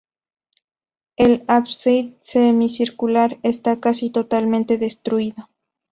El 1.15 1.43
ábside, 1.47 2.17
semicircular, 2.21 3.37
está 3.43 3.79
casi 3.79 4.09
totalmente 4.09 4.79
destruido. 4.79 5.51